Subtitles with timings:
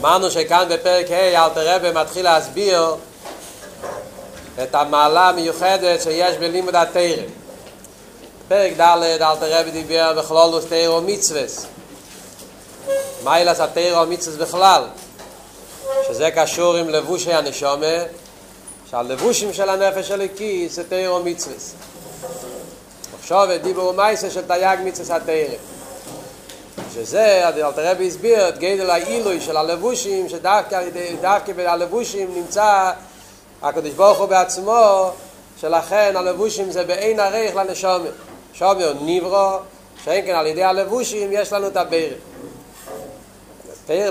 [0.00, 2.94] אמרנו שכאן בפרק ה' אלתר רבי מתחיל להסביר
[4.62, 7.22] את המעלה המיוחדת שיש בלימוד התרא.
[8.48, 11.66] פרק ד' אלתר רבי דיבר בכלולוס תרא ומצווס.
[13.24, 14.84] מיילס התרא ומצווס בכלל,
[16.08, 17.96] שזה קשור עם לבושי הנשומה,
[18.90, 21.72] שהלבושים של הנפש הכיס זה תרא ומצווס.
[23.20, 25.79] עכשיו דיבור ומייסה של תייג מצווס התרא.
[26.94, 32.90] שזה, אלתר רבי הסביר את גדל העילוי של הלבושים, שדווקא בלבושים נמצא
[33.62, 35.10] הקדוש ברוך הוא בעצמו,
[35.60, 38.10] שלכן הלבושים זה בעין ערך לנשומר.
[38.52, 39.50] שומר נברו,
[40.04, 42.14] שאין כן על ידי הלבושים יש לנו את הברך.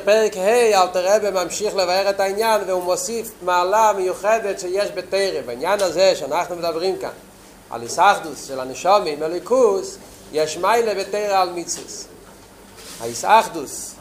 [0.06, 5.42] פרק ה' אלתר רבי ממשיך לבאר את העניין והוא מוסיף מעלה מיוחדת שיש בתרא.
[5.46, 7.10] בעניין הזה שאנחנו מדברים כאן
[7.70, 9.98] על איסאחדוס של הנשומים, מליקוס,
[10.32, 12.06] יש מיילה בתרא על מיצוס.
[13.02, 13.96] האיסאחדוס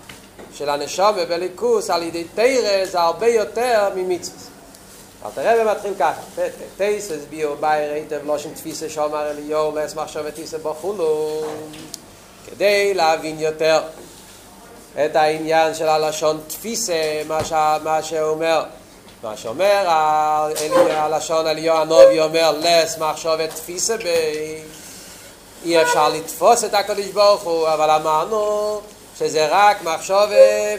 [0.55, 4.39] של הנשומה בליכוס על ידי תרא זה הרבה יותר ממצווה.
[5.23, 6.21] אבל תראה ומתחיל ככה,
[6.77, 11.43] תייסס ביו בייר היטב לא שם תפיסה שאומר אליהו לס מחשב טיסה בחולו
[12.47, 13.83] כדי להבין יותר
[15.05, 18.65] את העניין של הלשון תפיסה, מה, שאומר.
[19.23, 19.85] מה שאומר
[20.91, 24.03] הלשון אליהו הנובי אומר לס מחשב תפיסה ב...
[25.65, 28.81] אי אפשר לתפוס את הקדוש ברוך הוא, אבל אמרנו
[29.19, 30.31] שזה רק מחשוב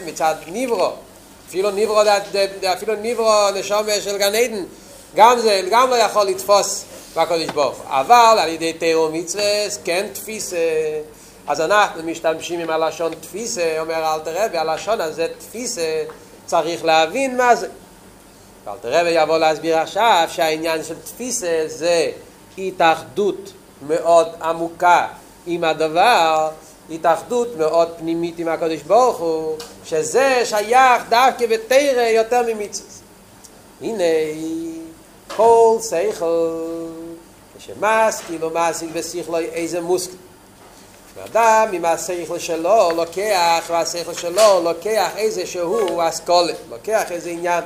[0.06, 0.90] מצד ניברו.
[1.48, 2.00] אפילו ניברו,
[2.72, 4.64] אפילו ניברו נשום של גן עדן,
[5.14, 6.84] גם זה, גם לא יכול לתפוס
[7.16, 7.84] בקדוש ברוך הוא.
[7.88, 9.44] אבל על ידי תירו מצווה,
[9.84, 10.56] כן תפיסה.
[11.46, 16.02] אז אנחנו משתמשים עם הלשון תפיסה, אומר אלתר רבי, הלשון הזה תפיסה,
[16.46, 17.68] צריך להבין מה זה.
[18.68, 22.10] אלתר רבי יבוא להסביר עכשיו שהעניין של תפיסה זה
[22.58, 23.52] התאחדות
[23.86, 25.06] מאוד עמוקה
[25.46, 26.50] עם הדבר,
[26.90, 32.90] התאחדות מאוד פנימית עם הקדוש ברוך הוא, שזה שייך דווקא בתרא יותר ממצווה.
[33.80, 34.04] הנה,
[35.36, 36.50] כל שכל,
[37.58, 40.16] כשמשכיל ומעסיק בשכלו איזה מושכל.
[41.24, 47.64] אדם עם השכל שלו לוקח, והשכל שלו לוקח איזה שהוא אסכולת, לוקח איזה עניין.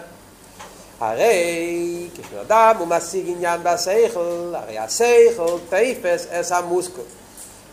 [1.01, 7.03] הרי כשאדם הוא משיג עניין בשכל, הרי השכל תפס אס המוסקל.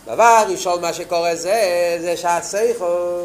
[0.06, 3.22] דבר ראשון מה שקורה זה, זה שהשכל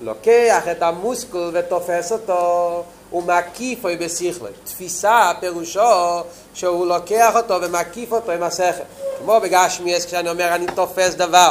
[0.00, 4.46] לוקח את המוסקל ותופס אותו ומקיפו בשכל.
[4.64, 6.20] תפיסה פירושו
[6.54, 8.82] שהוא לוקח אותו ומקיף אותו עם השכל.
[9.18, 11.50] כמו בגשמיאס כשאני אומר אני תופס דבר,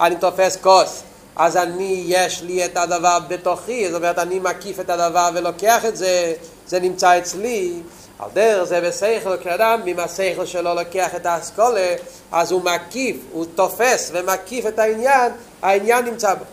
[0.00, 1.02] אני תופס כוס.
[1.36, 5.96] אז אני, יש לי את הדבר בתוכי, זאת אומרת, אני מקיף את הדבר ולוקח את
[5.96, 6.32] זה,
[6.68, 7.72] זה נמצא אצלי.
[8.18, 11.94] על דרך זה בשכל, כשאדם עם השכל שלו לוקח את האסכולה,
[12.32, 16.44] אז הוא מקיף, הוא תופס ומקיף את העניין, העניין נמצא בו.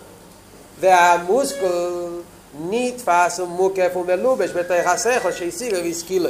[0.80, 2.22] והמוסקול
[2.60, 6.28] נתפס ומוקף ומלובש בתוך השכל שהשיג והשכיל.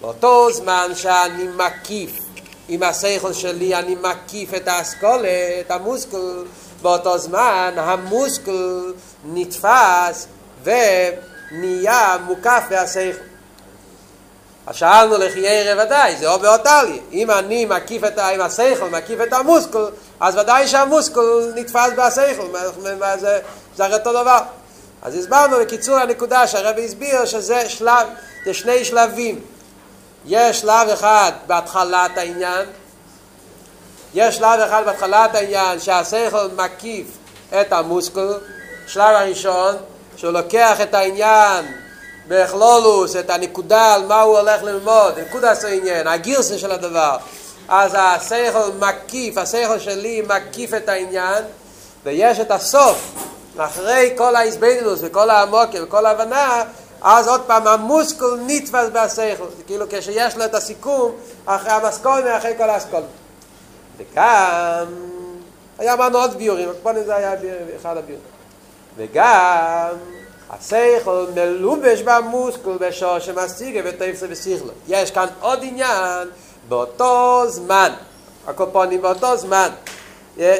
[0.00, 2.18] באותו זמן שאני מקיף
[2.68, 6.46] עם השכל שלי, אני מקיף את האסכולה, את המוסקול,
[6.82, 8.92] באותו זמן המוסקל
[9.24, 10.26] נתפס
[11.52, 13.18] ונהיה מוקף בהשכל.
[14.66, 17.00] אז שאלנו לחיירה ודאי, זה או באותלי.
[17.12, 19.86] אם אני מקיף את, עם השכל, מקיף את המוסקל,
[20.20, 22.46] אז ודאי שהמוסקל נתפס בהשכל,
[23.18, 23.40] זה,
[23.76, 24.38] זה הרי אותו דבר.
[25.02, 28.06] אז הסברנו בקיצור הנקודה שהרבי הסביר שזה שלב,
[28.44, 29.40] זה שני שלבים.
[30.26, 32.66] יש שלב אחד בהתחלת העניין,
[34.14, 37.06] יש שלב אחד בהתחלת העניין שהשכל מקיף
[37.60, 38.32] את המוסקל,
[38.86, 39.76] שלב הראשון,
[40.16, 41.64] שהוא לוקח את העניין
[42.28, 47.16] בכלולוס, את הנקודה על מה הוא הולך ללמוד, נקודה עשה עניין, הגירסה של הדבר.
[47.68, 51.44] אז השכל מקיף, השכל שלי מקיף את העניין,
[52.04, 53.12] ויש את הסוף,
[53.58, 56.62] אחרי כל ההסבדלוס וכל העמוקים וכל ההבנה,
[57.02, 61.12] אז עוד פעם המוסקל נתפס בהשכל, כאילו כשיש לו את הסיכום
[61.46, 63.06] אחרי המסקונה, אחרי כל האסכולה.
[63.96, 64.86] וגם,
[65.78, 67.32] היה אמרנו עוד ביורים, פה זה היה
[67.80, 68.35] אחד הביורים.
[68.96, 69.88] וגם,
[70.50, 74.72] השכל מלובש במוסקל בשור שמשיגה ותפסה ושכלו.
[74.88, 76.28] יש כאן עוד עניין,
[76.68, 77.92] באותו זמן,
[78.46, 79.68] הקופונים באותו זמן,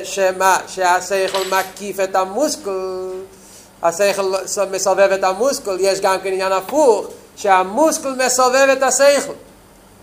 [0.05, 3.11] שמה, שהשכל מקיף את המוסקל,
[3.83, 4.35] השכל
[4.71, 7.07] מסובב את המוסקל, יש גם כן עניין הפוך,
[7.37, 9.33] שהמוסקל מסובב את השכל.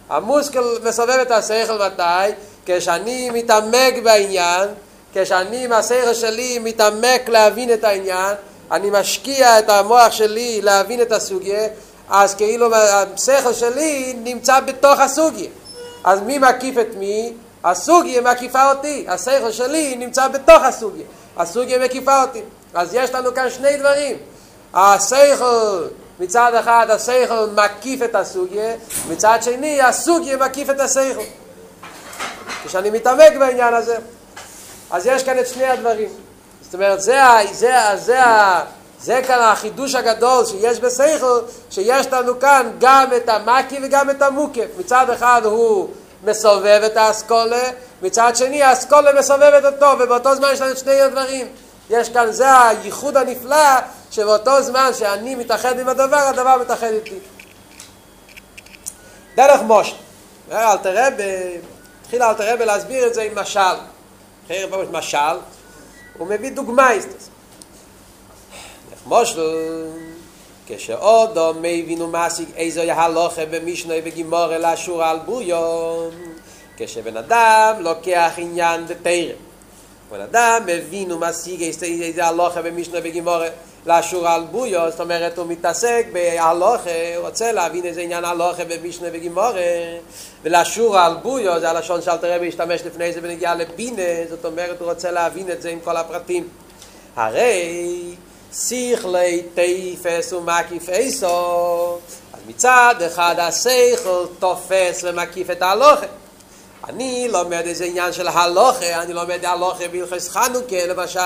[0.09, 2.33] המוסקל מסובב את השכל מתי?
[2.65, 4.69] כשאני מתעמק בעניין,
[5.13, 8.35] כשאני עם השכל שלי מתעמק להבין את העניין,
[8.71, 11.67] אני משקיע את המוח שלי להבין את הסוגיה,
[12.09, 15.49] אז כאילו השכל שלי נמצא בתוך הסוגיה.
[16.03, 17.33] אז מי מקיף את מי?
[17.63, 21.05] הסוגיה מקיפה אותי, השכל שלי נמצא בתוך הסוגיה,
[21.37, 22.41] הסוגיה מקיפה אותי.
[22.73, 24.17] אז יש לנו כאן שני דברים.
[24.73, 25.87] הסייכל,
[26.19, 28.75] מצד אחד הסייכל מקיף את הסוגיה,
[29.09, 31.21] מצד שני הסוגיה מקיף את הסייכל.
[32.65, 33.97] כשאני מתעמק בעניין הזה.
[34.93, 36.09] אז יש כאן את שני הדברים.
[36.61, 38.19] זאת אומרת, זה, זה, זה,
[38.99, 44.65] זה כאן החידוש הגדול שיש בסייכל, שיש לנו כאן גם את המקי וגם את המוקף.
[44.77, 45.89] מצד אחד הוא
[46.23, 47.69] מסובב את האסכולה,
[48.01, 51.47] מצד שני האסכולה מסובבת אותו, ובאותו זמן יש לנו את שני הדברים.
[51.89, 53.79] יש כאן, זה הייחוד הנפלא,
[54.11, 57.19] שבאותו זמן שאני מתאחד עם הדבר, הדבר מתאחד איתי.
[59.35, 59.95] דרך מושל.
[60.51, 61.07] אל תראה,
[62.01, 63.92] התחיל אל תראה להסביר את זה עם משל.
[64.45, 65.17] אחרי רב משל,
[66.17, 67.29] הוא מביא דוגמא דוגמייסטס.
[69.05, 69.87] מושל,
[70.67, 76.11] כשאודו מבין ומסיק איזו יהלוכה במשנוי בגימור אל אשור על בויון,
[76.77, 79.35] כשבן אדם לוקח עניין בתרם.
[80.11, 81.85] בן אדם מבין ומסיק איזו
[82.19, 83.41] יהלוכה במשנוי בגימור
[83.85, 89.07] לאשור על בויו, זאת אומרת הוא מתעסק בהלוכה, הוא רוצה להבין איזה עניין הלוכה במשנה
[89.13, 89.51] וגימורה
[90.43, 94.89] ולאשור על בויו, זה הלשון שאל תראה להשתמש לפני זה בנגיעה לבינה, זאת אומרת הוא
[94.89, 96.47] רוצה להבין את זה עם כל הפרטים.
[97.15, 98.15] הרי
[98.53, 101.97] שיכלי תפס ומקיף איסו,
[102.33, 106.05] אז מצד אחד השכל תופס ומקיף את ההלוכה.
[106.89, 111.19] אני לומד איזה עניין של הלוכה, אני לומד הלוכה בהלכס חנוכה למשל,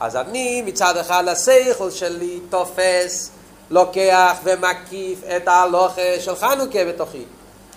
[0.00, 3.30] אז אני מצד אחד השכל שלי תופס,
[3.70, 7.24] לוקח ומקיף את ההלוכה של חנוכה בתוכי.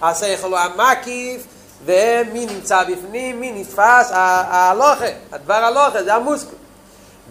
[0.01, 1.43] השכל הוא המקיף,
[1.85, 4.11] ומי נמצא בפנים, מי נתפס?
[4.11, 6.55] ההלוכה, הדבר הלוכה, זה המוסקל.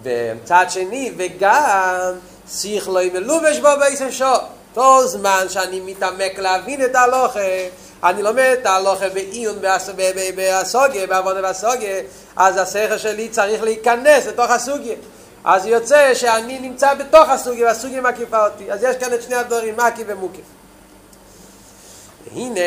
[0.03, 2.13] ומצד שני, וגם
[2.53, 4.25] שכלו מלובש בו בעצם שו.
[4.75, 7.41] כל זמן שאני מתעמק להבין את ההלוכה,
[8.05, 9.57] אני לומד את ההלוכה בעיון
[10.37, 12.01] בסוגיה, בעבודה בסוגיה,
[12.37, 14.97] אז השכל שלי צריך להיכנס לתוך הסוגיה.
[15.45, 18.73] אז יוצא שאני נמצא בתוך הסוגיה, והסוגיה מקיפה אותי.
[18.73, 20.45] אז יש כאן את שני הדברים, מקי ומוקיף.
[22.35, 22.61] והנה,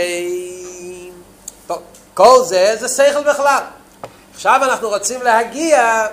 [1.67, 1.81] טוב,
[2.13, 3.63] כל זה זה שכל בכלל.
[4.33, 6.07] עכשיו אנחנו רוצים להגיע,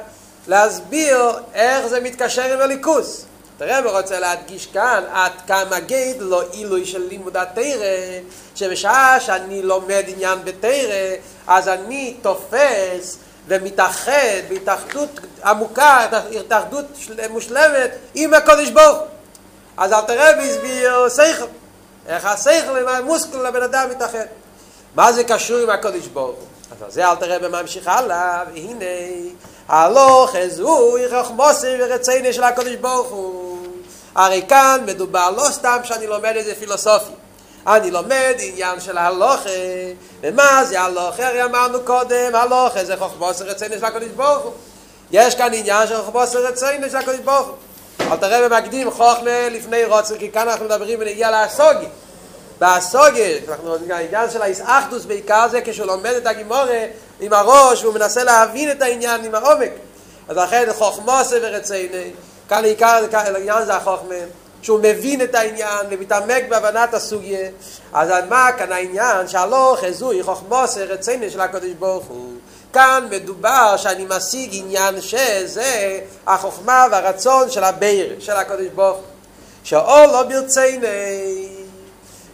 [0.46, 3.24] להסביר איך זה מתקשר עם הליכוס.
[3.62, 8.20] הרב רוצה להדגיש כאן עד כמה גייד לא עילוי של לימוד התרא,
[8.54, 11.14] שבשעה שאני לומד עניין בתרא,
[11.46, 16.06] אז אני תופס ומתאחד בהתאחדות עמוקה,
[16.40, 16.84] התאחדות
[17.30, 18.98] מושלמת עם הקודש ברוך
[19.76, 21.44] אז אל תראה והסביר שכל,
[22.06, 24.26] איך השכל עם המוסקל לבן אדם מתאחד.
[24.94, 26.36] מה זה קשור עם הקודש ברוך
[26.86, 28.84] אז זה אל תראה בממשיך הלאה, והנה,
[29.68, 33.66] הלוך איזו חוכמוסי ורציני של הקודש הוא.
[34.14, 37.21] הרי כאן מדובר לא סתם שאני לומד איזה פילוסופיה.
[37.66, 39.50] אני לומד עניין של הלוכה,
[40.20, 41.26] ומה זה הלוכה?
[41.28, 44.52] הרי אמרנו קודם, הלוכה זה חוכבוס רצינו של הקודש ברוך הוא.
[45.10, 47.56] יש כאן עניין של חוכבוס רצינו של הקודש ברוך הוא.
[48.12, 51.86] אל תראה במקדים חוכמה לפני רוצר, כי כאן אנחנו מדברים ונגיע לאסוגי.
[52.58, 56.84] באסוגי, אנחנו העניין של האיסאחדוס בעיקר זה כשהוא לומד את הגימורה
[57.20, 59.70] עם הראש, והוא מנסה להבין את העניין עם העומק.
[60.28, 61.96] אז לכן חוכמוס ורצינו,
[62.48, 64.14] כאן עיקר העניין זה החוכמה.
[64.62, 67.48] שהוא מבין את העניין ומתעמק בהבנת הסוגיה
[67.92, 69.28] אז מה כאן העניין?
[69.28, 72.32] שהלא חזוי חוכמוס רציני של הקדוש ברוך הוא.
[72.72, 79.04] כאן מדובר שאני משיג עניין שזה החוכמה והרצון של הביר של הקדוש ברוך הוא.
[79.64, 81.48] שאול לא ברציני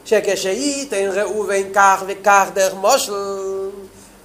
[0.05, 3.13] שכשאיתן ראו ואין כך וכך דרך מושל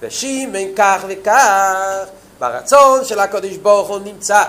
[0.00, 2.04] ושימן כך וכך
[2.38, 4.42] ברצון של הקדוש ברוך הוא נמצא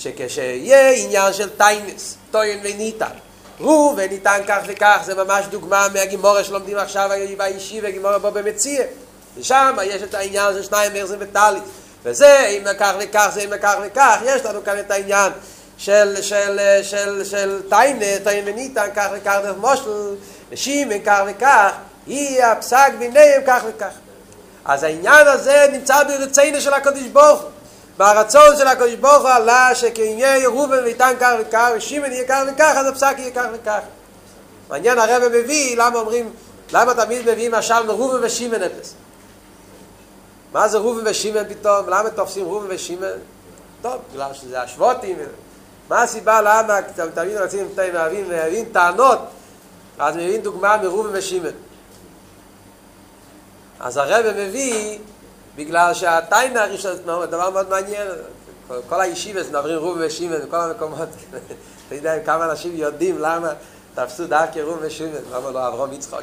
[0.00, 3.10] שכשיהיה עניין של טיינס טוין וניתן.
[3.60, 8.82] רו וניתן כך וכך, זה ממש דוגמה מהגימורה שלומדים עכשיו באישי והגימורה בו במציע.
[9.38, 11.62] ושם יש את העניין של שניים מרזים וטלית.
[12.04, 15.32] וזה, אם כך וכך, זה אם כך וכך, יש לנו כאן את העניין
[15.78, 20.14] של, של, של, של טיינה, טוין וניתן, כך וכך דרך מושל,
[20.50, 21.72] ושימן כך וכך,
[22.06, 23.92] היא הפסק ביניהם כך וכך.
[24.64, 27.50] אז העניין הזה נמצא ברצינו של הקדוש ברוך הוא.
[28.00, 32.74] והרצון של הקדוש ברוך הוא עלה שכעניין ראובן ויתן כך וכך ושימן יהיה כך וכך
[32.76, 33.80] אז הפסק יהיה כך וכך.
[34.68, 36.32] מעניין הרב מביא למה אומרים
[36.72, 38.94] למה תמיד מביאים משל מראובן ושימן אפס?
[40.52, 41.88] מה זה ראובן ושימן פתאום?
[41.88, 43.18] למה תופסים ראובן ושימן?
[43.82, 45.18] טוב בגלל שזה השוותים.
[45.88, 46.78] מה הסיבה למה
[47.14, 49.18] תמיד רוצים להבין, להבין טענות?
[49.98, 51.50] אז מביאים דוגמה מראובן ושימן.
[53.80, 54.98] אז הרב מביא
[55.56, 56.94] בגלל שהטיינה זה
[57.26, 58.08] דבר מאוד מעניין,
[58.88, 61.08] כל הישיבס מדברים רוב ושימן בכל המקומות,
[61.86, 63.52] אתה יודע כמה אנשים יודעים למה
[63.94, 66.20] תפסו דרכי רוב ושימן, למה לא אברום יצחוק.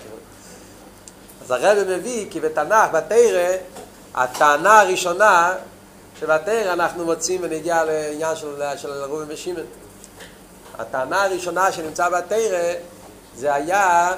[1.43, 3.55] אז הרב מביא כי בתנ"ך, בתרא,
[4.15, 5.53] הטענה הראשונה
[6.19, 9.62] שבתרא אנחנו מוצאים ונגיע לעניין של, של רוב ושימן.
[10.77, 12.74] הטענה הראשונה שנמצא בתרא
[13.36, 14.12] זה היה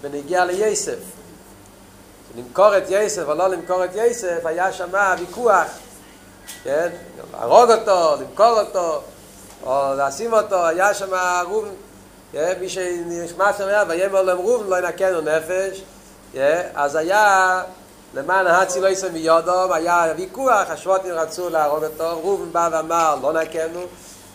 [0.00, 0.98] בנגיע ליסף.
[2.36, 5.66] למכור את יסף או לא למכור את יסף, היה שם ויכוח,
[6.64, 6.88] כן?
[7.32, 9.02] להרוג אותו, למכור אותו,
[9.66, 11.10] או לשים אותו, היה שם
[11.48, 11.66] רוב,
[12.32, 12.52] כן?
[12.60, 15.82] מי שנכנס שם היה, ויאמר להם רוב, לא ינקנו נפש,
[16.32, 16.62] כן?
[16.74, 17.62] אז היה,
[18.14, 23.32] למען ההצי לא יסם מיודו, היה ויכוח, השבוטים רצו להרוג אותו, רוב בא ואמר, לא
[23.32, 23.80] נקנו,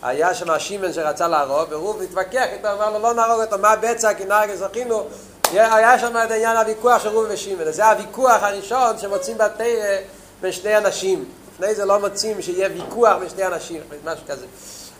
[0.02, 4.14] היה שם שימן שרצה להרוג, ורוב התווכח איתו, אמר לו, לא נהרוג אותו, מה בצע,
[4.14, 5.06] כי נהרג אזרחינו,
[5.60, 9.96] היה שם את העניין הוויכוח של רוב ושימן, זה הוויכוח הראשון שמוצאים בתרא
[10.40, 11.24] בין שני אנשים.
[11.54, 14.46] לפני זה לא מוצאים שיהיה ויכוח בין שני אנשים, משהו כזה.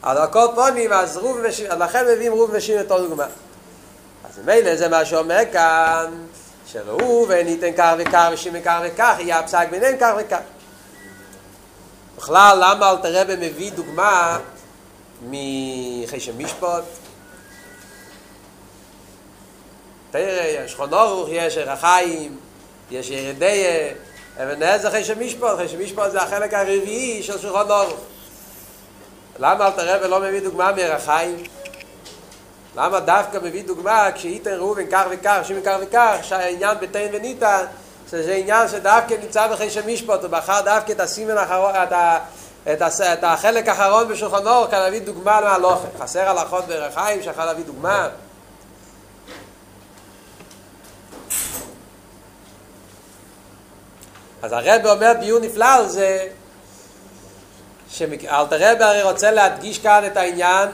[0.03, 3.27] אז על כל פונים, אז רוב ושימן, לכן מביאים רוב ושימן אותו דוגמה.
[4.25, 6.11] אז מילא זה מה שאומר כאן,
[6.67, 10.41] שראובן ייתן כך וכך ושימן כך וכך, יהיה הפסק ביניהם כך וכך.
[12.17, 14.39] בכלל, למה אלתר מביא דוגמה
[15.23, 16.83] מחשם משפט?
[20.13, 22.37] תראה, יש חונורוך, יש רחיים,
[22.91, 23.65] יש ירדי,
[24.37, 28.01] אבן עזר חשם משפט, חשם משפט זה החלק הרביעי של שולחון אורוך.
[29.39, 31.43] למה אל תראה ולא מביא דוגמה מרחיים?
[32.77, 37.65] למה דווקא מביא דוגמה כשאיתן ראובן כך וכך, שימן כך וכך, שהעניין בתן וניתן,
[38.11, 42.19] שזה עניין שדווקא נמצא בחשם משפט, הוא בחר דווקא את הסימן האחרון, את, ה,
[42.73, 45.87] את, ה, את החלק האחרון בשולחן אורוך, כאן להביא דוגמה מהלוכה.
[45.99, 48.09] חסר הלכות ברחיים שיכול להביא דוגמה.
[54.43, 56.29] אז הרב אומר ביור נפלא על זה
[57.91, 60.69] שאלתר רב הרי רוצה להדגיש כאן את העניין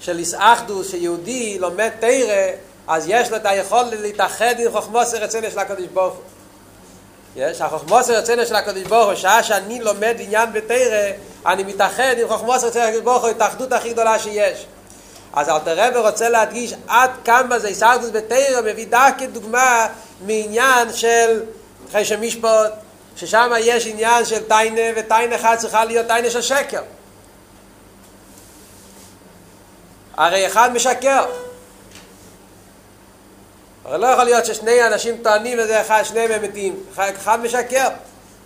[0.00, 2.50] של איסאחדוס שיהודי לומד תרא
[2.88, 6.22] אז יש לו את היכולת להתאחד עם חוכמוס הרצון של הקדוש ברוך הוא.
[7.36, 11.10] יש, החוכמוס הרצון של הקדוש ברוך הוא שעה שאני לומד עניין בתרא
[11.46, 14.66] אני מתאחד עם חוכמוס הרצון של הקדוש ברוך הוא התאחדות הכי גדולה שיש
[15.32, 19.86] אז אלתר רב רוצה להדגיש עד כמה זה איסאחדוס בתרא מביא דווקא דוגמה
[20.26, 21.42] מעניין של
[21.90, 22.72] אחרי שמשפט,
[23.16, 26.82] ששם יש עניין של טיינה, וטיינה אחד צריכה להיות טיינה של שקר.
[30.16, 31.24] הרי אחד משקר.
[33.84, 36.76] הרי לא יכול להיות ששני אנשים טוענים וזה אחד, שניהם אמיתיים.
[36.96, 37.88] אחד משקר.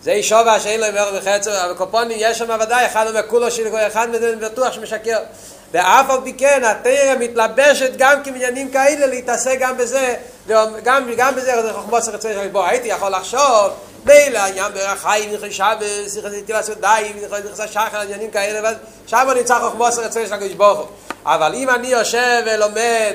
[0.04, 3.76] זה אישובה שאין לו אמר וחצר, אבל קופונים יש שם ודאי, אחד אומר כולו של
[3.86, 5.18] אחד מזה בטוח שמשקר.
[5.72, 10.14] ואף על פי כן, התרא מתלבשת גם כבניינים כאלה להתעסק גם בזה,
[10.48, 13.70] גם, גם בזה, זה חוכמוס רצוי של בוא, הייתי יכול לחשוב,
[14.04, 18.70] מילא העניין ברחיים, נכנסה בשיחת נטילת ידיים, נכנסה שחר, עניינים כאלה,
[19.06, 20.86] שם נמצא חוכמוס רצוי של הקדוש ברוך הוא.
[21.24, 23.14] אבל אם אני יושב ולומד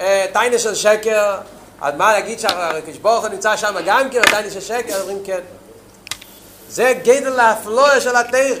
[0.00, 1.34] אה, טיינה של שקר,
[1.80, 5.57] אז מה להגיד שהקדוש ברוך נמצא שם גם כן, טיינה של שקר, אומרים כן.
[6.68, 8.54] זה גדל להפלואה של התרא.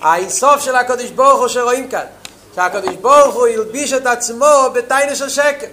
[0.00, 2.06] האינסוף של הקדוש ברוך הוא שרואים כאן.
[2.54, 5.66] שהקדוש ברוך הוא ילביש את עצמו בטיינה של שקר.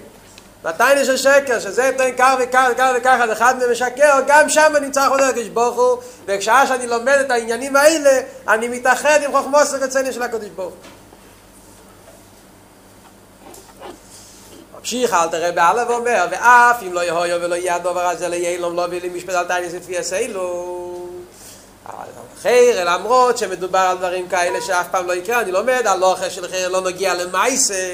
[0.63, 4.74] בטיינה של שקר, שזה תן כך וכך וכך וכך, אז אחד מהם משקר, גם שם
[4.82, 9.74] נמצא חוזר הקדוש ברוך הוא, וכשעה שאני לומד את העניינים האלה, אני מתאחד עם חוכמוס
[9.74, 10.92] הרצני של הקדוש ברוך הוא.
[14.80, 18.88] ממשיך אל תראה בעלה ואומר, ואף אם לא יהויו ולא יהיה הדובר הזה ליילום לא
[18.88, 20.78] בילי משפט על טייניס לפי הסיילו.
[22.41, 26.67] חיר, למרות שמדובר על דברים כאלה שאף פעם לא יקרה, אני לומד, הלוכה של חיר
[26.67, 27.89] לא נגיע למייסה,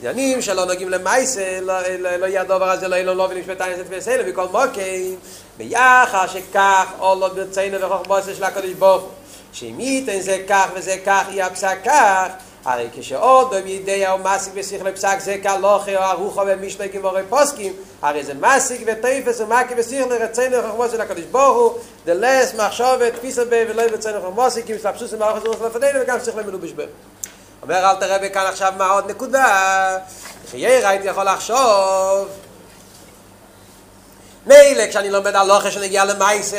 [0.00, 3.28] עניינים שלא נוגעים למייסה, לא, לא, לא יהיה הדובר הזה, לא יהיה לו לא
[3.60, 5.16] העניין של תפיסה, וכל מוקים,
[5.58, 8.44] ביחר שכך, לא ברצינו וחוכבוסה של
[8.78, 9.10] ברוך הוא,
[9.52, 12.26] שאם ייתן זה כך וזה כך, יהיה הפסק כך,
[12.66, 18.24] הרי כשעוד בידי או מסיק בשכל פסק זה כלוכי או ארוחו במשנה כמורי פוסקים הרי
[18.24, 21.72] זה מסיק וטייפס ומקי בשכל רצינו חכמו של הקדוש ברוך הוא.
[22.06, 26.42] דלס מחשובת תפיסה בי ולא יבצענו חכמו כי מסלבסוס עם האוכל זרוך לפנינו וגם שכל
[26.42, 26.86] מנו בשבר
[27.62, 29.98] אומר אל תראה בכאן עכשיו מה עוד נקודה
[30.50, 32.28] חייר הייתי יכול לחשוב.
[34.46, 36.56] מילא כשאני לומד לוחה שנגיע למייסה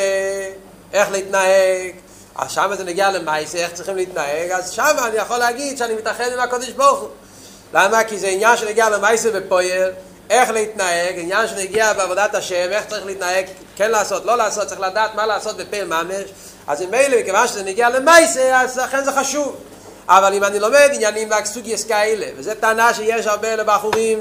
[0.94, 2.07] איך להתנהג
[2.38, 6.32] אז שם זה נגיע למייסה, איך צריכים להתנהג, אז שם אני יכול להגיד שאני מתאחד
[6.34, 7.10] עם הקודש ברוך הוא.
[7.74, 8.04] למה?
[8.04, 9.92] כי זה עניין שנגיע למייסה בפועל,
[10.30, 15.16] איך להתנהג, עניין שנגיע בעבודת השם, איך צריך להתנהג, כן לעשות, לא לעשות, צריך לדעת
[15.16, 16.24] מה לעשות בפעל ממש.
[16.68, 19.56] אז אם מילא, מכיוון שזה נגיע למייסה, אז לכן זה חשוב.
[20.10, 24.20] אבל אם אני לומד עניינים והסוגייס כאלה, וזו טענה שיש הרבה לבחורים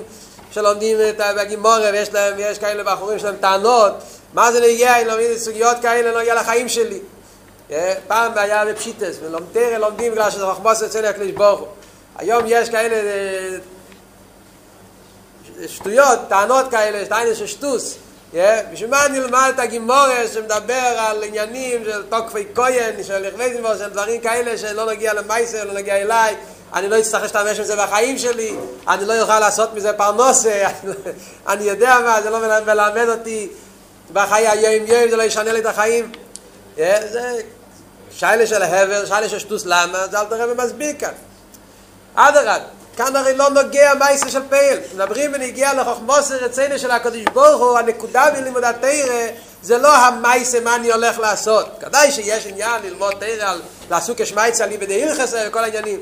[0.50, 3.92] שלומדים את הגימורה, ויש להם, כאלה בחורים שלהם טענות,
[4.34, 7.00] מה זה נגיע אם לומדים סוגיות כאלה, לא יהיה לחיים שלי.
[8.06, 11.68] פעם היה בפשיטס, ולומדים לומדים בגלל שזה חוכמוס אצל הקדוש ברוך.
[12.16, 12.96] היום יש כאלה
[15.66, 17.96] שטויות, טענות כאלה, טענות של שטוס.
[18.72, 24.20] בשביל מה נלמד את הגימורס שמדבר על עניינים של תוקפי כהן, של לכבדים של דברים
[24.20, 26.36] כאלה שלא נגיע למייסר, לא נגיע אליי.
[26.74, 28.56] אני לא אצטרך להשתמש בזה בחיים שלי,
[28.88, 30.92] אני לא אוכל לעשות מזה פרנוסה, אני,
[31.48, 33.48] אני יודע מה, זה לא מלמד אותי
[34.12, 36.12] בחיי היום יום, זה לא ישנה לי את החיים.
[36.76, 37.40] זה
[38.18, 41.12] שיילה של הבר, שיילה של שטוס למה, זה אל תראה ומסביר כאן.
[42.14, 42.58] אדרבה,
[42.96, 44.78] כאן הרי לא נוגע מייסה של פייל.
[44.94, 49.26] מדברים ונגיע לחוכמוסר רצינו של הקדוש ברוך הוא, הנקודה בלימוד התרא
[49.62, 51.66] זה לא המייסה מה אני הולך לעשות.
[51.80, 56.00] כדאי שיש עניין ללמוד תרא על לעסוק כשמייצה לי בדי הלכסה וכל העניינים.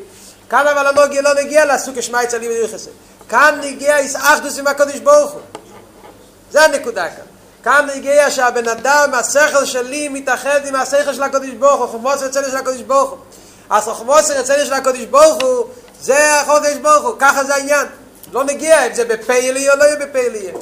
[0.50, 2.90] כאן אבל נגיע, לא נגיע לעסוק כשמייצה לי בדי הלכסה.
[3.28, 5.40] כאן נגיע איסאחדוס עם הקדוש ברוך הוא.
[6.50, 7.33] זה הנקודה כאן.
[7.64, 12.46] כאן הגיע שהבן אדם, השכל שלי מתאחד עם השכל של הקדוש ברוך הוא, חוכמוס רצינו
[12.48, 13.18] של הקדוש ברוך הוא.
[13.70, 15.66] אז חוכמוס רצינו של הקדוש ברוך הוא,
[16.00, 17.86] זה הקדוש ברוך הוא, ככה זה העניין.
[18.32, 20.52] לא נגיע אם זה בפייל או לא יהיה בפייל יהיה.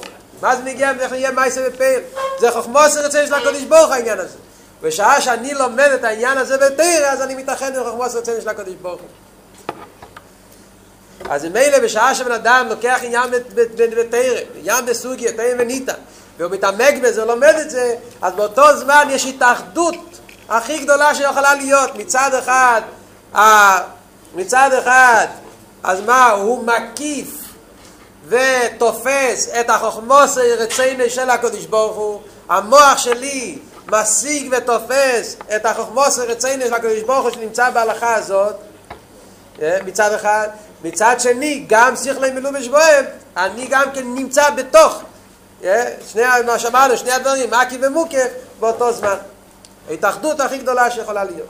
[0.41, 2.01] מה זה נגיע אם זה יהיה מייסה בפייל?
[2.41, 4.37] זה חוכמוס רצינו של הקדוש ברוך העניין הזה.
[4.83, 8.75] בשעה שאני לומד את העניין הזה בתרא, אז אני מתאחד עם חוכמוס רצינו של הקדוש
[8.83, 9.09] ברוך הוא.
[11.31, 13.31] אז מילא בשעה שבן אדם לוקח עניין
[13.75, 15.95] בתרא, עניין בסוגיה, תרא וניתן,
[16.39, 21.95] והוא מתעמק בזה, לומד את זה, אז באותו זמן יש התאחדות הכי גדולה שיכולה להיות.
[21.95, 22.83] מצד אחד,
[24.35, 25.27] מצד אחד,
[25.83, 27.43] אז מה, הוא מקיף
[28.29, 33.59] ותופס את החוכמוס הרציני של הקדוש ברוך הוא, המוח שלי
[33.93, 38.55] משיג ותופס את החוכמוס הרציני של הקדוש ברוך הוא שנמצא בהלכה הזאת,
[39.63, 40.49] מצד אחד,
[40.85, 43.05] מצד שני, גם שכלי מלובש בוהם,
[43.37, 45.03] אני גם כן נמצא בתוך
[45.63, 48.29] שני, מה שאמרנו, שני הדברים, מקי ומוקף,
[48.61, 49.17] באותו זמן.
[49.89, 51.49] ההתאחדות הכי גדולה שיכולה להיות.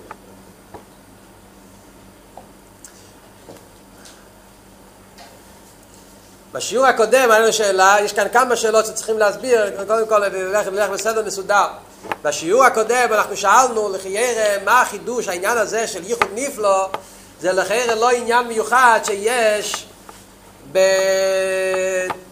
[6.52, 10.90] בשיעור הקודם היה לנו שאלה, יש כאן כמה שאלות שצריכים להסביר, קודם כל נלך, נלך
[10.90, 11.66] בסדר מסודר.
[12.23, 16.88] בשיעור הקודם אנחנו שאלנו לחיירה מה החידוש, העניין הזה של ייחוד נפלו,
[17.40, 19.87] זה לחיירה לא עניין מיוחד שיש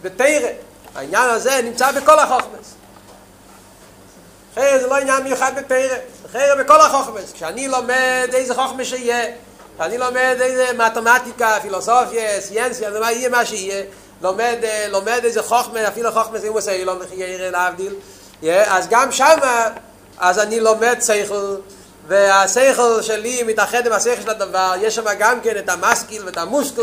[0.01, 0.49] בתרא.
[0.95, 2.75] העניין הזה נמצא בכל החוכמס.
[4.53, 5.97] אחרי זה לא עניין מיוחד בתרא,
[6.29, 7.33] אחרי בכל החוכמס.
[7.33, 9.25] כשאני לומד איזה חוכמס שיהיה,
[9.75, 13.83] כשאני לומד איזה מתמטיקה, פילוסופיה, סיינסיה, מה יהיה מה שיהיה,
[14.21, 14.57] לומד,
[14.89, 17.95] לומד איזה חוכמה, אפילו חוכמס, אם הוא עושה אילון לחיירה להבדיל,
[18.49, 19.67] אז גם שמה,
[20.17, 21.55] אז אני לומד שכל,
[22.07, 26.81] והשכל שלי מתאחד עם השכל של הדבר, יש שם גם כן את המסקיל ואת המוסקל,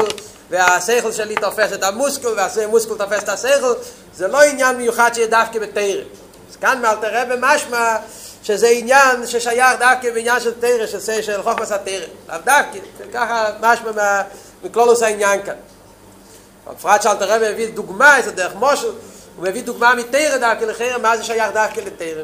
[0.51, 3.73] והשכל שלי תופס את המוסקל, והמוסקל תופס את השכל,
[4.15, 6.03] זה לא עניין מיוחד שיהיה דווקא בתרא.
[6.51, 7.97] אז כאן מאלתר רבי משמע
[8.43, 12.07] שזה עניין ששייך דווקא בעניין של תרא, של, של חוכמס התרא.
[12.29, 12.79] לאו דווקא,
[13.13, 14.23] ככה משמע
[14.65, 15.55] מכלולוס העניין כאן.
[16.71, 18.87] בפרט שאלתר רבי מביא דוגמה, זה דרך מושל,
[19.37, 22.23] הוא מביא דוגמה מתרא דווקא לחרם, מה זה שייך דווקא לתרא.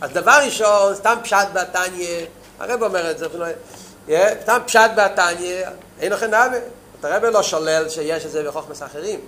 [0.00, 2.26] אז דבר ראשון, סתם פשט בתניא,
[2.58, 3.26] הרב אומר את זה,
[4.42, 5.64] סתם פשט בתניא,
[6.00, 6.58] אין לכם נאווה.
[7.02, 9.20] הרב לא שולל שיש את זה בחוכמס אחרים.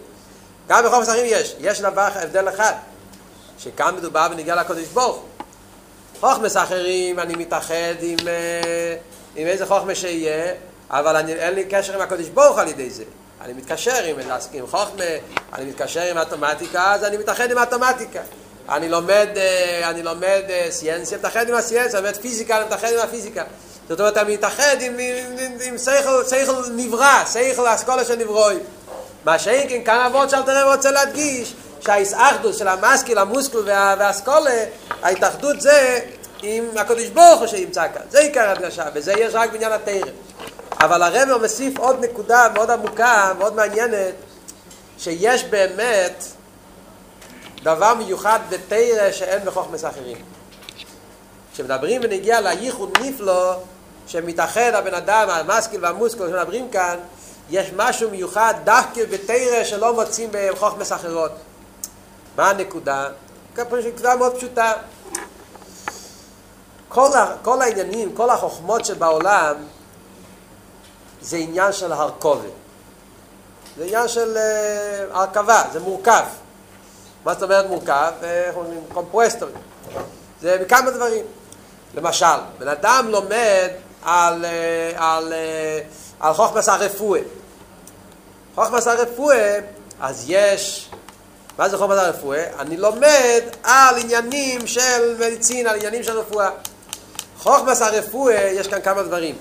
[0.69, 1.55] גם בחוכמס אחרים יש.
[1.61, 2.73] יש דבר, הבדל אחד,
[3.59, 5.25] שכאן מדובר בנגיע לקודש ברוך.
[6.21, 8.19] חוכמס אחרים, אני מתאחד עם,
[9.37, 10.55] עם איזה חוכמס שיהיה,
[10.91, 13.05] אבל אני, אין לי קשר עם הקודש ברוך על ידי זה.
[13.41, 14.17] אני מתקשר עם,
[14.53, 15.05] עם חוכמה,
[15.55, 18.21] אני מתקשר עם מתמטיקה, אז אני מתאחד עם מתמטיקה.
[18.69, 19.29] אני לומד,
[19.83, 23.45] אני לומד סיינסיה, מתאחד עם הסיינסיה, אני לומד פיזיקה, אני מתאחד עם הפיזיקה.
[23.89, 28.57] זאת אומרת, אני מתאחד עם, עם, עם, שכל, שכל נברא, שכל האסכולה של נברואי.
[29.25, 34.65] מה שאין כן, כאן אבות שאלת הרב רוצה להדגיש, שהאיסאחדוס של המסקיל, המוסקל וה, והאסכולה,
[35.03, 36.01] ההתאחדות זה
[36.43, 38.03] עם הקדוש ברוך הוא שנמצא כאן.
[38.11, 40.09] זה עיקר הדגשה, וזה יש רק בעניין התרם.
[40.81, 44.15] אבל הרב מוסיף עוד נקודה מאוד עמוקה, מאוד מעניינת,
[44.99, 46.25] שיש באמת
[47.63, 50.17] דבר מיוחד בתרא שאין בחוכמס אחרים.
[51.55, 53.53] כשמדברים ונגיע לייחוד נפלו,
[54.09, 56.99] שמתאחד הבן אדם, המשכיל והמוסקל שמדברים כאן,
[57.51, 61.33] יש משהו מיוחד דווקא בתרא שלא מוצאים בחוכמס אחרות.
[62.37, 63.09] מה הנקודה?
[63.59, 64.73] נקודה מאוד פשוטה.
[66.89, 69.55] כל, ה, כל העניינים, כל החוכמות שבעולם,
[71.21, 72.51] זה עניין של הרכובת.
[73.77, 76.25] זה עניין של uh, הרכבה, זה מורכב.
[77.25, 78.13] מה זאת אומרת מורכב?
[78.93, 79.53] קומפרסטורי.
[80.41, 81.25] זה בכמה דברים.
[81.95, 82.27] למשל,
[82.59, 83.71] בן אדם לומד
[84.09, 84.45] על,
[84.97, 85.33] על,
[86.21, 87.21] על חוכמס הרפואה.
[88.55, 89.59] חוכמס הרפואה,
[90.01, 90.91] אז יש,
[91.59, 92.45] מה זה חוכמס הרפואה?
[92.59, 96.51] אני לומד על עניינים של מדיצין, על עניינים של רפואה.
[97.39, 99.35] חוכמס הרפואה, יש כאן כמה דברים.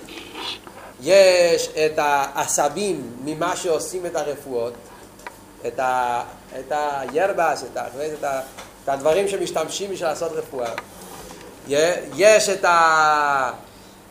[1.01, 4.73] יש את העשבים ממה שעושים את הרפואות,
[5.67, 6.23] את, ה,
[6.59, 8.41] את הירבס, את, ה, את, ה,
[8.83, 10.71] את הדברים שמשתמשים בשביל לעשות רפואה.
[12.15, 13.51] יש את, ה,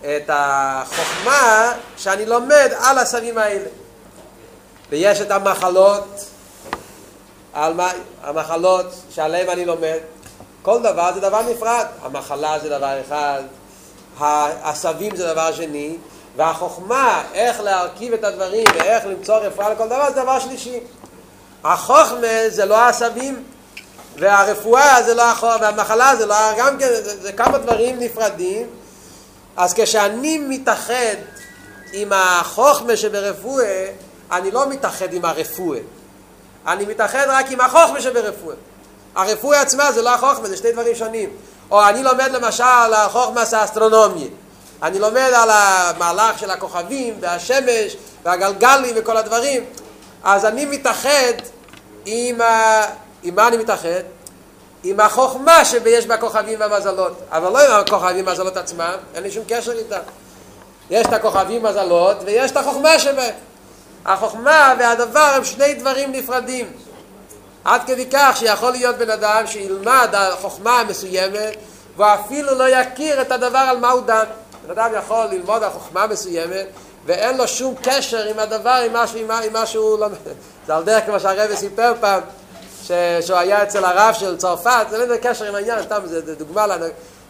[0.07, 3.69] את החוכמה שאני לומד על הסבים האלה.
[4.91, 6.25] ויש את המחלות,
[7.53, 7.91] על מה,
[8.23, 9.99] המחלות שעליהן אני לומד.
[10.63, 11.85] כל דבר זה דבר נפרד.
[12.03, 13.43] המחלה זה דבר אחד,
[14.19, 15.97] העשבים זה דבר שני,
[16.37, 20.81] והחוכמה, איך להרכיב את הדברים ואיך למצוא רפואה לכל דבר, זה דבר שלישי.
[21.65, 23.45] החוכמה זה לא העשבים,
[24.17, 28.67] והרפואה זה לא החוכמה, והמחלה זה לא, גם כן, זה, זה כמה דברים נפרדים.
[29.57, 31.17] אז כשאני מתאחד
[31.93, 33.87] עם החוכמה שברפואה,
[34.33, 35.79] אני לא מתאחד עם הרפואה.
[36.67, 38.55] אני מתאחד רק עם החוכמה שברפואה.
[39.15, 41.31] הרפואה עצמה זה לא החוכמה, זה שני דברים שונים.
[41.71, 44.29] או אני לומד למשל על החוכמה האסטרונומיה.
[44.83, 49.65] אני לומד על המהלך של הכוכבים והשמש והגלגלים וכל הדברים.
[50.25, 51.33] אז אני מתאחד
[52.07, 52.83] עם, ה...
[53.23, 54.16] עם מה אני מתאחד?
[54.89, 57.13] עם החוכמה שיש בכוכבים והמזלות.
[57.31, 59.99] אבל לא עם הכוכבים והמזלות עצמם, אין לי שום קשר איתם.
[60.91, 63.35] יש את הכוכבים והמזלות ויש את החוכמה שבהם.
[64.07, 66.67] החוכמה והדבר הם שני דברים נפרדים.
[67.65, 71.57] עד כדי כך שיכול להיות בן אדם שילמד החוכמה המסוימת
[71.97, 74.25] ואפילו לא יכיר את הדבר על מה הוא דן.
[74.67, 76.67] בן אדם יכול ללמוד על חוכמה מסוימת
[77.07, 78.97] ואין לו שום קשר עם הדבר, עם
[79.31, 80.17] עם משהו לומד.
[80.67, 82.21] זה על דרך כמו שהרבא סיפר פעם,
[82.87, 82.93] ש,
[83.27, 86.67] שהוא היה אצל הרב של צרפת, זה לא יודע קשר עם העניין, סתם זה דוגמה
[86.67, 86.87] לנו,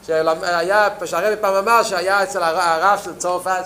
[0.06, 3.64] שהיה, שהרבא פעם אמר שהיה אצל הרב של צרפת,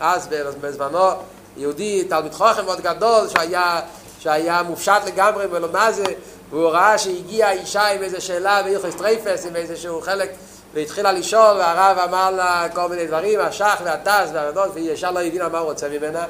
[0.00, 0.28] אז
[0.60, 1.08] בזמנו,
[1.56, 3.80] יהודי, תלמיד חוכם מאוד גדול, שהיה,
[4.18, 6.04] שהיה מופשט לגמרי ולא מה זה,
[6.50, 10.30] והוא ראה שהגיעה אישה עם איזו שאלה בהלכות טרייפס, עם איזשהו חלק,
[10.74, 15.48] והתחילה לשאול, והרב אמר לה כל מיני דברים, הש"ך והט"ז והרדות, והיא ישר לא הבינה
[15.48, 16.24] מה הוא רוצה ממנה.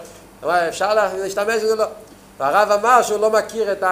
[0.44, 1.76] אמרה, אפשר להשתמש בזה?
[1.76, 1.84] לא.
[2.42, 3.84] והרב אמר שהוא לא מכיר את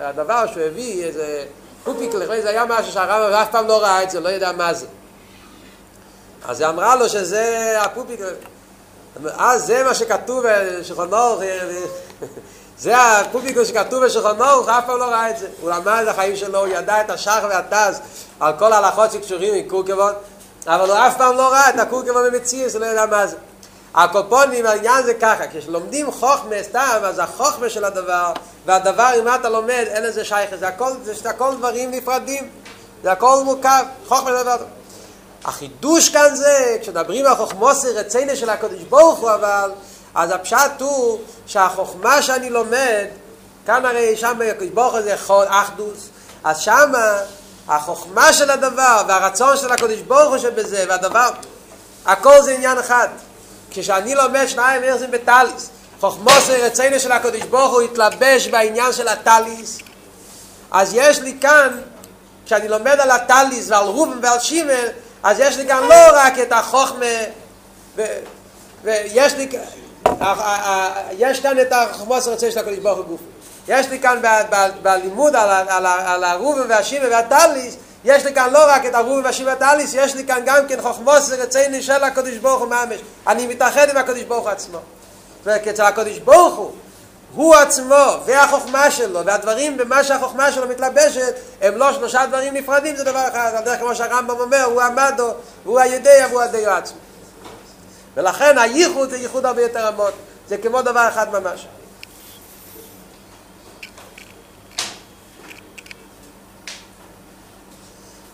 [0.00, 1.44] הדבר שהוא הביא, איזה
[1.84, 4.86] פופיקל, זה היה משהו שהרב אף פעם לא ראה את זה, לא יודע מה זה.
[6.48, 8.34] אז היא אמרה לו שזה הפופיקל.
[9.36, 11.42] אז זה מה שכתוב בשולחן אורך,
[12.78, 15.48] זה הפופיקוס שכתוב בשולחן אורך, אף פעם לא ראה את זה.
[15.60, 18.00] הוא למד את החיים שלו, הוא ידע את השח והטז
[18.40, 20.12] על כל ההלכות שקשורים עם קורקבון,
[20.66, 23.36] אבל הוא אף פעם לא ראה את הקורקבון במציאות, הוא לא יודע מה זה.
[23.94, 28.32] הקופונים, העניין זה ככה, כשלומדים חוכמה סתם, אז החוכמה של הדבר,
[28.66, 32.48] והדבר, אם אתה לומד, אין לזה שייך, זה הכל, זה הכל דברים נפרדים,
[33.02, 34.64] זה הכל מורכב, חוכמה של הדבר.
[35.44, 39.72] החידוש כאן זה, כשדברים על חוכמוסי רציני של הקדוש ברוך הוא אבל,
[40.14, 43.06] אז הפשט הוא שהחוכמה שאני לומד,
[43.66, 45.14] כאן הרי שם הקדוש ברוך הוא זה
[45.48, 46.08] אחדוס,
[46.44, 47.18] אז שמה
[47.68, 51.28] החוכמה של הדבר והרצון של הקדוש ברוך הוא שבזה והדבר,
[52.06, 53.08] הכל זה עניין אחד.
[53.74, 59.78] כשאני לומד שניים ערזים בטליס, חוכמוסי רציני של הקדוש ברוך הוא התלבש בעניין של הטליס,
[60.70, 61.80] אז יש לי כאן,
[62.46, 64.88] כשאני לומד על הטליס ועל רובן ועל שימל,
[65.22, 67.06] אז יש לי כאן לא רק את החוכמה,
[68.84, 69.48] ויש לי,
[71.18, 73.20] יש כאן את החוכמוס הרצה של הקדוש ברוך הוא גוף.
[73.68, 74.22] יש לי כאן
[74.82, 80.14] בלימוד על הרובים והשיבה והטליס, יש לי כאן לא רק את הרובים והשיבה והטליס, יש
[80.14, 83.00] לי כאן גם כן חוכמוס הרצה של הקדוש ברוך הוא ממש.
[83.26, 84.78] אני מתאחד עם הקדוש ברוך הוא עצמו.
[85.44, 86.72] וכאצל הקדוש ברוך הוא,
[87.34, 93.04] הוא עצמו והחוכמה שלו והדברים במה שהחוכמה שלו מתלבשת הם לא שלושה דברים נפרדים זה
[93.04, 95.30] דבר אחד על דרך כמו שהרמב"ם אומר הוא המדו
[95.64, 96.98] והוא הידיע והוא הדיו עצמו
[98.16, 100.12] ולכן הייחוד זה ייחוד הרבה יותר עמוד
[100.48, 101.66] זה כמו דבר אחד ממש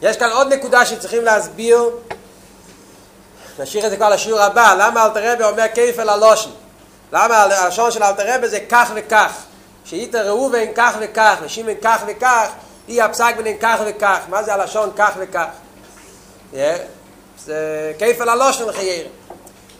[0.02, 1.90] יש כאן עוד נקודה שצריכים להסביר.
[3.58, 4.74] נשאיר את זה כבר לשיעור הבא.
[4.78, 6.50] למה אלתר רבי אומר כיפל הלושן?
[7.12, 9.32] למה הלשון של אלתר רבי זה כך וכך?
[9.84, 12.48] שאיתר ראובן כך וכך ושימן כך וכך
[12.88, 14.18] היא הפסק ביניהם כך וכך.
[14.28, 15.46] מה זה הלשון כך וכך?
[17.38, 19.06] זה כיפל הלושן חייר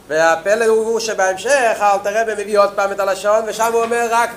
[0.09, 4.31] והפלא הוא שבהמשך אלתר רבי מביא עוד פעם את הלשון ושם הוא אומר רק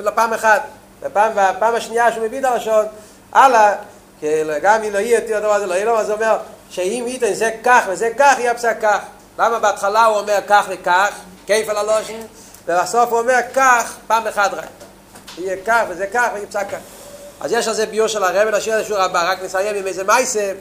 [0.00, 0.62] בפעם אחת.
[1.02, 2.84] בפעם השנייה שהוא מביא את הלשון
[3.32, 3.74] הלאה
[4.62, 6.36] גם אם לא יהיה יותר דבר זה לא יהיה לו אז הוא אומר
[6.70, 8.98] שאם איתן זה כך וזה כך יהיה הפסק כך
[9.38, 11.14] למה בהתחלה הוא אומר כך וכך
[11.46, 12.20] כיפל הלושן,
[12.66, 14.64] ובסוף הוא אומר כך פעם אחת רק.
[15.38, 16.78] יהיה כך וזה כך ויהיה פסק כך.
[17.40, 20.52] אז יש על זה ביור של הרב, נשאיר לשיעור הבא, רק נסיים עם איזה מייסה,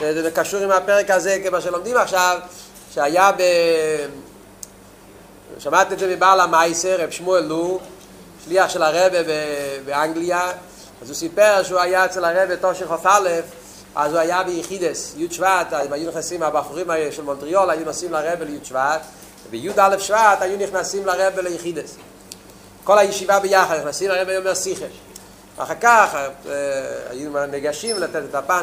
[0.00, 2.38] שזה קשור עם הפרק הזה, כמו שלומדים עכשיו,
[2.94, 3.42] שהיה ב...
[5.58, 7.80] שמעתי את זה מבעל המייסה, רב שמואל לו,
[8.44, 9.12] שליח של הרב
[9.86, 10.52] באנגליה,
[11.02, 13.28] אז הוא סיפר שהוא היה אצל הרב בתושך א',
[13.94, 18.42] אז הוא היה ביחידס, י' שבט, הם היו נכנסים, הבחורים של מונטריול היו נוסעים לרב
[18.42, 19.00] לי' שבט,
[19.50, 21.96] בי"א שבט היו נכנסים לרב ליחידס.
[22.84, 25.00] כל הישיבה ביחד, נכנסים לרב אומר שיחש.
[25.58, 26.16] אחר כך
[27.10, 28.62] היו ניגשים לתת את הפן.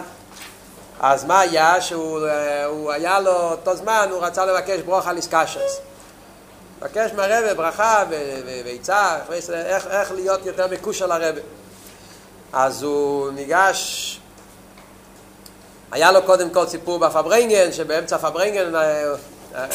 [0.99, 1.81] אז מה היה?
[1.81, 5.79] שהוא היה לו אותו זמן, הוא רצה לבקש ברוך על איסקשרס.
[6.79, 8.03] מבקש מהרבה ברכה
[8.65, 9.17] ועצה,
[9.53, 11.41] איך, איך להיות יותר מקושר לרבה.
[12.57, 14.19] אז הוא ניגש,
[15.91, 19.13] היה לו קודם כל סיפור בפברנגן, שבאמצע הפברנגן אה,
[19.55, 19.65] אה,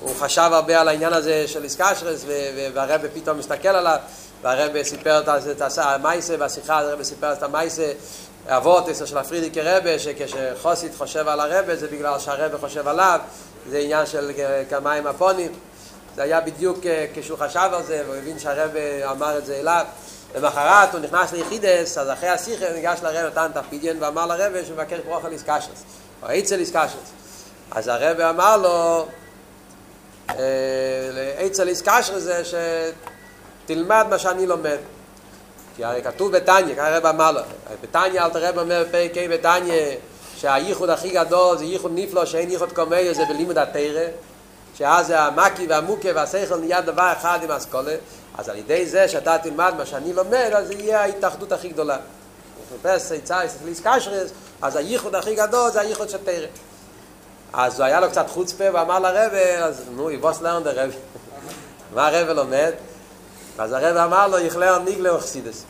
[0.00, 2.24] הוא חשב הרבה על העניין הזה של איסקשרס,
[2.74, 3.96] והרבה פתאום מסתכל עליו,
[4.42, 7.92] והרבה סיפר את המייסה, והשיחה, הרבה סיפר את המייסה,
[8.46, 13.20] אבות של הפרידיקי רבה, שכשחוסית חושב על הרבה זה בגלל שהרבה חושב עליו,
[13.70, 14.30] זה עניין של
[14.70, 15.52] כמיים הפונים.
[16.16, 16.78] זה היה בדיוק
[17.14, 19.84] כשהוא חשב על זה, והוא הבין שהרבה אמר את זה אליו.
[20.34, 24.98] למחרת הוא נכנס ליחידס, אז אחרי השיחה ניגש לרב, נתן תפקידיין ואמר לרב שהוא מבקש
[24.98, 25.82] ברוך על איסקשס,
[26.22, 27.10] או עצל איסקשס.
[27.70, 29.06] אז הרב אמר לו,
[31.38, 32.42] עצל איסקשס זה
[33.64, 34.78] שתלמד מה שאני לומד.
[35.76, 37.40] כי הרי כתוב בתניא, ככה הרב אמר לו,
[37.82, 39.74] בתניא אל תרב אומר בפרק ה' בתניא,
[40.36, 44.06] שהייחוד הכי גדול זה ייחוד נפלא שאין ייחוד קומיה זה בלימוד התרא,
[44.74, 47.94] שאז המקי והמוקה והשכל נהיה דבר אחד עם אסכולה,
[48.40, 51.96] אז על ידי זה שאתה תלמד מה שאני לומד, אז זה יהיה ההתאחדות הכי גדולה.
[52.74, 54.30] מחפש עצה, יסתכליס קשרס,
[54.62, 56.46] אז הייחוד הכי גדול זה הייחוד של תרא.
[57.52, 60.90] אז הוא היה לו קצת חוצפה ואמר לרב, אז נו, יבוס לרן דה רב.
[61.94, 62.72] מה הרב לומד?
[63.58, 65.64] אז הרב אמר לו, יכלר ניגלר אכסידס.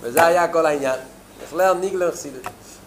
[0.00, 0.98] וזה היה כל העניין.
[1.44, 2.42] יכלר ניגלר אכסידס.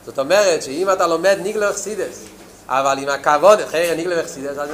[0.05, 2.23] זאת אומרת שאם אתה לומד ניגלר אכסידס,
[2.67, 4.69] אבל עם הכבוד, חייר ניגלר אכסידס, אז,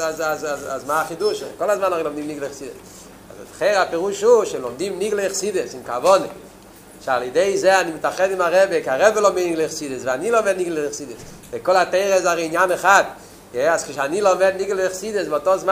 [0.00, 1.42] אז, אז, אז, מה החידוש?
[1.58, 3.03] כל הזמן הרי לומדים ניגלר אכסידס.
[3.58, 6.22] חייר הפירוש הוא שלומדים ניגלר אכסידס עם כבוד.
[7.04, 10.88] שעל ידי זה אני מתאחד עם הרבה, כי הרבה לומד ניגלר אכסידס, ואני לומד ניגלר
[10.88, 11.16] אכסידס.
[11.50, 13.04] וכל התרא זה הרי עניין אחד.
[13.70, 15.62] אז כשאני לומד ניגלר אכסידס, באותו זמן